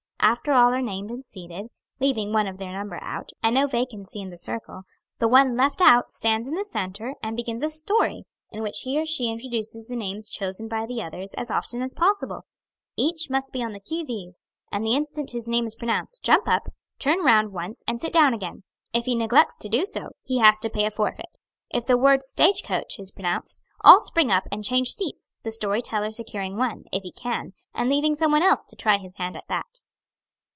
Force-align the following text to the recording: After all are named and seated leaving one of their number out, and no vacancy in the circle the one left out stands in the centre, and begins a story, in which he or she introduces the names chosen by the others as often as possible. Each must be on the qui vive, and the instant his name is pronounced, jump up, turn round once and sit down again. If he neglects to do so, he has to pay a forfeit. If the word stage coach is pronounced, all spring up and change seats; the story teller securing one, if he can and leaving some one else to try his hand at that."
After 0.23 0.53
all 0.53 0.69
are 0.71 0.83
named 0.83 1.09
and 1.09 1.25
seated 1.25 1.71
leaving 1.99 2.31
one 2.31 2.45
of 2.47 2.59
their 2.59 2.71
number 2.71 2.99
out, 3.01 3.31
and 3.41 3.55
no 3.55 3.65
vacancy 3.65 4.21
in 4.21 4.29
the 4.29 4.37
circle 4.37 4.83
the 5.17 5.27
one 5.27 5.57
left 5.57 5.81
out 5.81 6.11
stands 6.11 6.47
in 6.47 6.53
the 6.53 6.63
centre, 6.63 7.15
and 7.23 7.35
begins 7.35 7.63
a 7.63 7.71
story, 7.71 8.25
in 8.51 8.61
which 8.61 8.81
he 8.81 8.99
or 9.01 9.05
she 9.07 9.29
introduces 9.31 9.87
the 9.87 9.95
names 9.95 10.29
chosen 10.29 10.67
by 10.67 10.85
the 10.85 11.01
others 11.01 11.33
as 11.33 11.49
often 11.49 11.81
as 11.81 11.95
possible. 11.95 12.45
Each 12.95 13.31
must 13.31 13.51
be 13.51 13.63
on 13.63 13.73
the 13.73 13.79
qui 13.79 14.03
vive, 14.03 14.35
and 14.71 14.85
the 14.85 14.93
instant 14.93 15.31
his 15.31 15.47
name 15.47 15.65
is 15.65 15.75
pronounced, 15.75 16.21
jump 16.23 16.47
up, 16.47 16.71
turn 16.99 17.23
round 17.25 17.51
once 17.51 17.83
and 17.87 17.99
sit 17.99 18.13
down 18.13 18.33
again. 18.35 18.61
If 18.93 19.05
he 19.05 19.15
neglects 19.15 19.57
to 19.57 19.69
do 19.69 19.87
so, 19.87 20.09
he 20.23 20.37
has 20.37 20.59
to 20.59 20.69
pay 20.69 20.85
a 20.85 20.91
forfeit. 20.91 21.35
If 21.71 21.87
the 21.87 21.97
word 21.97 22.21
stage 22.21 22.61
coach 22.63 22.99
is 22.99 23.11
pronounced, 23.11 23.59
all 23.83 23.99
spring 23.99 24.29
up 24.29 24.43
and 24.51 24.63
change 24.63 24.89
seats; 24.93 25.33
the 25.41 25.51
story 25.51 25.81
teller 25.81 26.11
securing 26.11 26.57
one, 26.57 26.83
if 26.93 27.01
he 27.01 27.11
can 27.11 27.53
and 27.73 27.89
leaving 27.89 28.13
some 28.13 28.31
one 28.31 28.43
else 28.43 28.63
to 28.65 28.75
try 28.75 28.97
his 28.99 29.15
hand 29.17 29.35
at 29.35 29.47
that." 29.49 29.81